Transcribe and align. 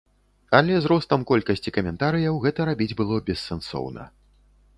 Але 0.59 0.77
з 0.85 0.89
ростам 0.91 1.25
колькасці 1.31 1.73
каментарыяў 1.77 2.41
гэта 2.47 2.59
рабіць 2.71 2.91
было 3.03 3.21
бессэнсоўна. 3.29 4.03